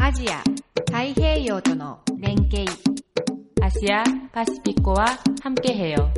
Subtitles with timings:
[0.00, 0.42] Asia,
[0.90, 2.66] Taiheiyo との連携
[3.60, 5.04] Asia Pacífico와
[5.40, 6.12] 함께해요.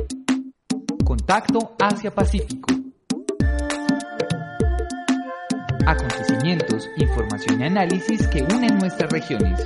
[1.05, 2.73] Contacto Asia-Pacífico.
[5.85, 9.63] Acontecimientos, información y análisis que unen nuestras regiones.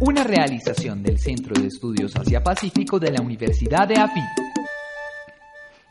[0.00, 4.45] Una realización del Centro de Estudios Asia-Pacífico de la Universidad de AFIT.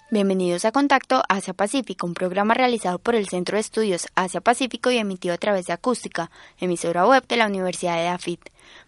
[0.09, 4.93] Bienvenidos a Contacto Asia Pacífico, un programa realizado por el Centro de Estudios Asia Pacífico
[4.93, 8.39] y emitido a través de Acústica, emisora web de la Universidad de AFIT.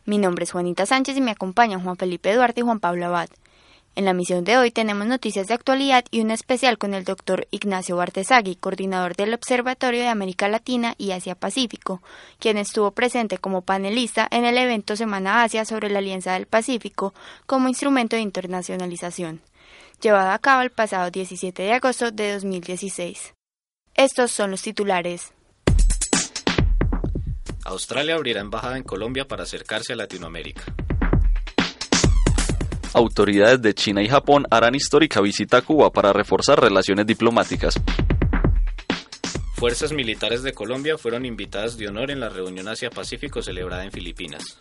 [0.05, 3.31] Mi nombre es Juanita Sánchez y me acompañan Juan Felipe Duarte y Juan Pablo Abad.
[3.97, 7.49] En la misión de hoy tenemos noticias de actualidad y un especial con el doctor
[7.51, 12.01] Ignacio Bartesagui, coordinador del Observatorio de América Latina y Asia Pacífico,
[12.39, 17.13] quien estuvo presente como panelista en el evento Semana Asia sobre la Alianza del Pacífico
[17.47, 19.41] como instrumento de internacionalización
[20.01, 23.35] llevado a cabo el pasado 17 de agosto de 2016.
[23.95, 25.33] Estos son los titulares.
[27.65, 30.63] Australia abrirá embajada en Colombia para acercarse a Latinoamérica.
[32.95, 37.75] Autoridades de China y Japón harán histórica visita a Cuba para reforzar relaciones diplomáticas.
[39.55, 44.59] Fuerzas militares de Colombia fueron invitadas de honor en la reunión Asia-Pacífico celebrada en Filipinas.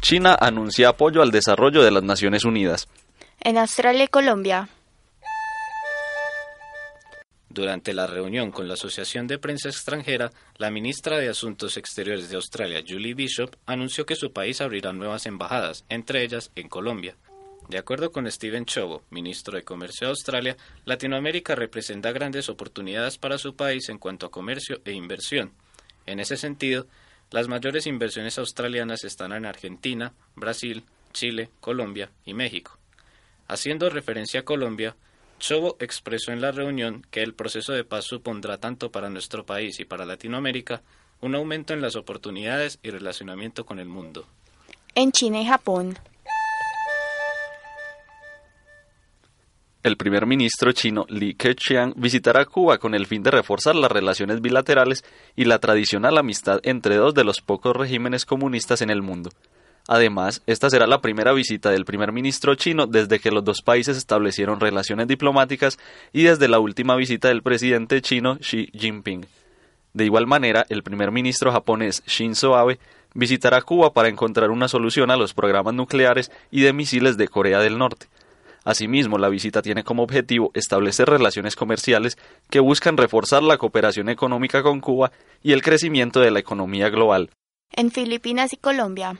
[0.00, 2.88] China anuncia apoyo al desarrollo de las Naciones Unidas.
[3.40, 4.68] En Australia y Colombia.
[7.48, 12.36] Durante la reunión con la Asociación de Prensa Extranjera, la ministra de Asuntos Exteriores de
[12.36, 17.16] Australia, Julie Bishop, anunció que su país abrirá nuevas embajadas, entre ellas en Colombia.
[17.68, 23.38] De acuerdo con Steven Chobo, ministro de Comercio de Australia, Latinoamérica representa grandes oportunidades para
[23.38, 25.52] su país en cuanto a comercio e inversión.
[26.06, 26.86] En ese sentido,
[27.30, 32.77] las mayores inversiones australianas están en Argentina, Brasil, Chile, Colombia y México.
[33.48, 34.94] Haciendo referencia a Colombia,
[35.38, 39.80] Chobo expresó en la reunión que el proceso de paz supondrá tanto para nuestro país
[39.80, 40.82] y para Latinoamérica
[41.22, 44.26] un aumento en las oportunidades y relacionamiento con el mundo.
[44.94, 45.98] En China y Japón.
[49.82, 54.42] El primer ministro chino Li Keqiang visitará Cuba con el fin de reforzar las relaciones
[54.42, 55.04] bilaterales
[55.36, 59.30] y la tradicional amistad entre dos de los pocos regímenes comunistas en el mundo.
[59.90, 63.96] Además, esta será la primera visita del primer ministro chino desde que los dos países
[63.96, 65.78] establecieron relaciones diplomáticas
[66.12, 69.24] y desde la última visita del presidente chino Xi Jinping.
[69.94, 72.78] De igual manera, el primer ministro japonés Shinzo Abe
[73.14, 77.60] visitará Cuba para encontrar una solución a los programas nucleares y de misiles de Corea
[77.60, 78.08] del Norte.
[78.64, 82.18] Asimismo, la visita tiene como objetivo establecer relaciones comerciales
[82.50, 85.12] que buscan reforzar la cooperación económica con Cuba
[85.42, 87.30] y el crecimiento de la economía global.
[87.72, 89.16] En Filipinas y Colombia,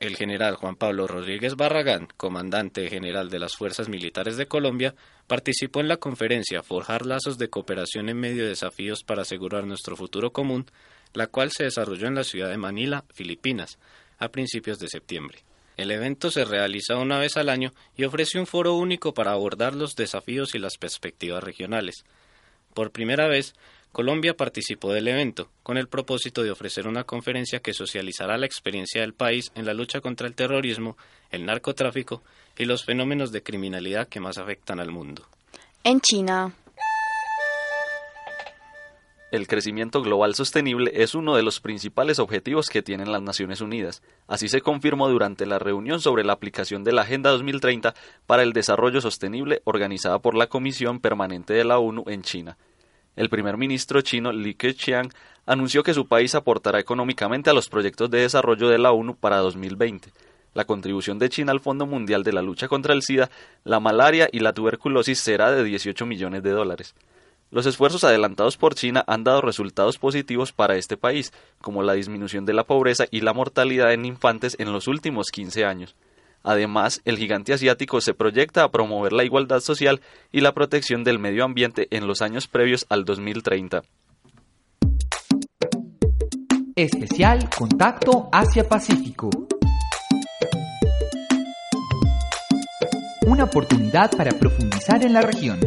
[0.00, 4.94] el general Juan Pablo Rodríguez Barragán, comandante general de las Fuerzas Militares de Colombia,
[5.26, 9.96] participó en la conferencia Forjar lazos de cooperación en medio de desafíos para asegurar nuestro
[9.96, 10.66] futuro común,
[11.14, 13.78] la cual se desarrolló en la ciudad de Manila, Filipinas,
[14.18, 15.38] a principios de septiembre.
[15.76, 19.74] El evento se realiza una vez al año y ofrece un foro único para abordar
[19.74, 22.04] los desafíos y las perspectivas regionales.
[22.74, 23.54] Por primera vez,
[23.92, 29.00] Colombia participó del evento, con el propósito de ofrecer una conferencia que socializará la experiencia
[29.00, 30.96] del país en la lucha contra el terrorismo,
[31.30, 32.22] el narcotráfico
[32.56, 35.24] y los fenómenos de criminalidad que más afectan al mundo.
[35.84, 36.52] En China.
[39.30, 44.02] El crecimiento global sostenible es uno de los principales objetivos que tienen las Naciones Unidas.
[44.26, 47.94] Así se confirmó durante la reunión sobre la aplicación de la Agenda 2030
[48.26, 52.56] para el Desarrollo Sostenible organizada por la Comisión Permanente de la ONU en China
[53.18, 55.10] el primer ministro chino Li Keqiang
[55.44, 59.38] anunció que su país aportará económicamente a los proyectos de desarrollo de la ONU para
[59.38, 60.10] 2020.
[60.54, 63.28] La contribución de China al Fondo Mundial de la Lucha contra el SIDA,
[63.64, 66.94] la malaria y la tuberculosis será de 18 millones de dólares.
[67.50, 72.46] Los esfuerzos adelantados por China han dado resultados positivos para este país, como la disminución
[72.46, 75.96] de la pobreza y la mortalidad en infantes en los últimos 15 años.
[76.42, 80.00] Además, el gigante asiático se proyecta a promover la igualdad social
[80.32, 83.82] y la protección del medio ambiente en los años previos al 2030.
[86.76, 89.30] Especial Contacto Asia-Pacífico.
[93.26, 95.58] Una oportunidad para profundizar en la región.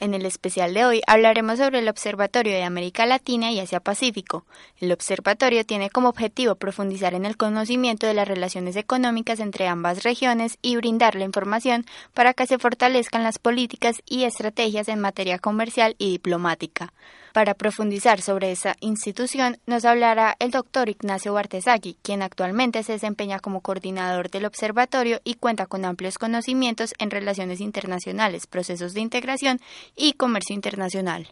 [0.00, 4.46] En el especial de hoy hablaremos sobre el Observatorio de América Latina y Asia Pacífico.
[4.78, 10.02] El observatorio tiene como objetivo profundizar en el conocimiento de las relaciones económicas entre ambas
[10.02, 15.38] regiones y brindar la información para que se fortalezcan las políticas y estrategias en materia
[15.38, 16.94] comercial y diplomática.
[17.32, 23.38] Para profundizar sobre esa institución nos hablará el doctor Ignacio Bartesagui, quien actualmente se desempeña
[23.38, 29.60] como coordinador del observatorio y cuenta con amplios conocimientos en relaciones internacionales, procesos de integración
[29.96, 31.28] y comercio internacional.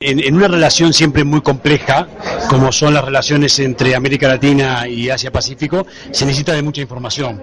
[0.00, 2.06] En, en, una relación siempre muy compleja,
[2.48, 7.42] como son las relaciones entre América Latina y Asia Pacífico, se necesita de mucha información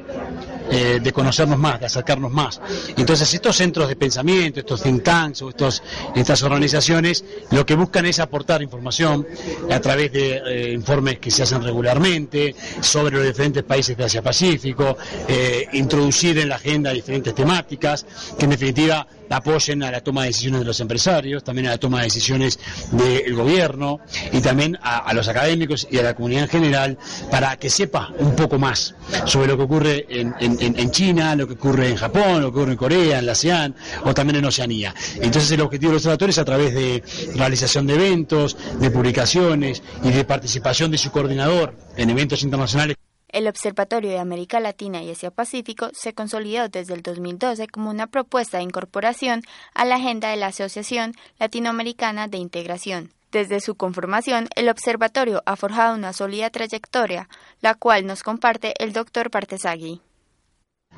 [0.70, 2.60] eh, de conocernos más, de acercarnos más.
[2.98, 5.84] Entonces estos centros de pensamiento, estos think tanks o estos,
[6.16, 9.26] estas organizaciones, lo que buscan es aportar información
[9.72, 14.22] a través de eh, informes que se hacen regularmente sobre los diferentes países de Asia
[14.22, 14.98] Pacífico,
[15.28, 18.06] eh, introducir en la agenda diferentes temáticas,
[18.38, 21.78] que en definitiva apoyen a la toma de decisiones de los empresarios, también a la
[21.78, 22.60] toma de decisiones
[22.92, 24.00] del gobierno
[24.32, 26.98] y también a, los académicos y a la comunidad en general
[27.32, 28.96] para que sepa un poco más
[29.26, 32.78] sobre lo que ocurre en, China, lo que ocurre en Japón, lo que ocurre en
[32.78, 34.94] Corea, en la ASEAN o también en Oceanía.
[35.16, 37.04] Entonces el objetivo del observatorio es a través de
[37.36, 42.96] realización de eventos, de publicaciones y de participación de su coordinador en eventos internacionales.
[43.36, 48.08] El Observatorio de América Latina y Asia Pacífico se consolidó desde el 2012 como una
[48.08, 49.42] propuesta de incorporación
[49.74, 53.12] a la agenda de la Asociación Latinoamericana de Integración.
[53.34, 57.28] Desde su conformación, el observatorio ha forjado una sólida trayectoria,
[57.60, 60.00] la cual nos comparte el doctor Partesagui.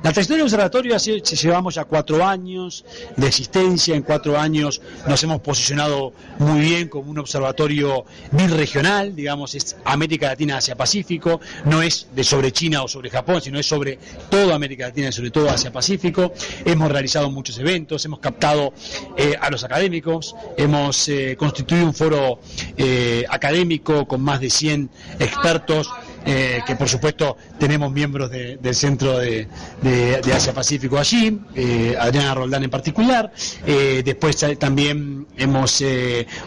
[0.00, 2.84] La trayectoria del observatorio así, llevamos ya cuatro años
[3.16, 9.56] de existencia, en cuatro años nos hemos posicionado muy bien como un observatorio birregional, digamos,
[9.56, 13.66] es América Latina Asia Pacífico, no es de sobre China o sobre Japón, sino es
[13.66, 13.98] sobre
[14.30, 16.32] toda América Latina y sobre todo Asia Pacífico.
[16.64, 18.72] Hemos realizado muchos eventos, hemos captado
[19.16, 22.38] eh, a los académicos, hemos eh, constituido un foro
[22.76, 25.90] eh, académico con más de 100 expertos
[26.24, 29.48] eh, que por supuesto tenemos miembros de, del Centro de,
[29.82, 33.32] de, Asia Pacífico allí, eh, Adriana Roldán en particular.
[33.66, 35.82] Eh, después también hemos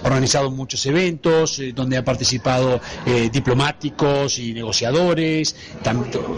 [0.03, 2.79] organizado muchos eventos donde han participado
[3.31, 5.55] diplomáticos y negociadores.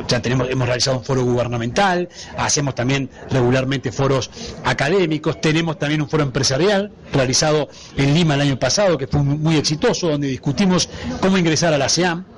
[0.07, 4.29] ya tenemos, hemos realizado un foro gubernamental, hacemos también regularmente foros
[4.63, 9.57] académicos, tenemos también un foro empresarial realizado en Lima el año pasado que fue muy
[9.57, 10.89] exitoso, donde discutimos
[11.19, 12.32] cómo ingresar a la ASEAN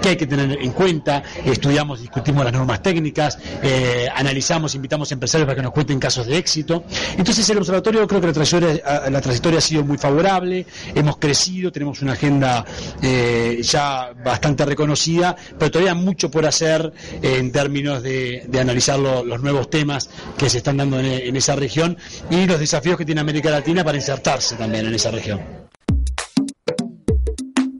[0.00, 5.14] qué hay que tener en cuenta, estudiamos, discutimos las normas técnicas, eh, analizamos, invitamos a
[5.14, 6.84] empresarios para que nos cuenten casos de éxito.
[7.16, 12.02] Entonces el observatorio creo que la trayectoria, trayectoria ha sido muy favorable, hemos crecido, tenemos
[12.02, 12.64] una agenda
[13.02, 16.92] eh, ya bastante reconocida, pero todavía mucho por hacer
[17.22, 21.96] en términos de, analizar lo, los nuevos temas que se están dando en esa región
[22.30, 25.40] y los desafíos que tiene América Latina para insertarse también en esa región.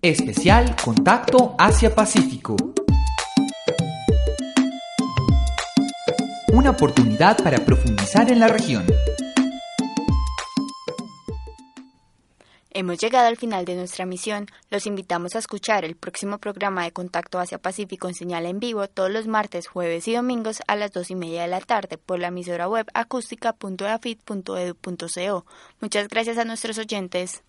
[0.03, 2.57] Especial Contacto Asia-Pacífico.
[6.55, 8.87] Una oportunidad para profundizar en la región.
[12.71, 14.47] Hemos llegado al final de nuestra misión.
[14.71, 19.11] Los invitamos a escuchar el próximo programa de Contacto Asia-Pacífico en señal en vivo todos
[19.11, 22.29] los martes, jueves y domingos a las dos y media de la tarde por la
[22.29, 25.45] emisora web acústica.eafit.edu.co.
[25.81, 27.43] Muchas gracias a nuestros oyentes.